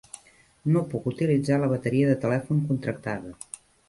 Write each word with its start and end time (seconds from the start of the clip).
No 0.77 0.81
puc 0.93 1.03
utilitzar 1.11 1.59
la 1.63 1.69
bateria 1.73 2.07
de 2.13 2.15
telèfon 2.23 2.65
contractada. 2.71 3.35